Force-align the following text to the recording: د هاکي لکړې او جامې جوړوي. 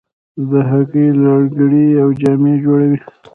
د 0.49 0.51
هاکي 0.69 1.05
لکړې 1.23 1.85
او 2.01 2.09
جامې 2.21 2.53
جوړوي. 2.63 2.99